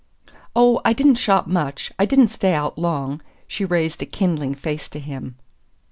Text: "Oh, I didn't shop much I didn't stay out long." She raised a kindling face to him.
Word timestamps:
"Oh, 0.55 0.81
I 0.83 0.93
didn't 0.93 1.19
shop 1.19 1.45
much 1.45 1.91
I 1.99 2.05
didn't 2.07 2.29
stay 2.29 2.55
out 2.55 2.75
long." 2.75 3.21
She 3.47 3.65
raised 3.65 4.01
a 4.01 4.07
kindling 4.07 4.55
face 4.55 4.89
to 4.89 4.99
him. 4.99 5.35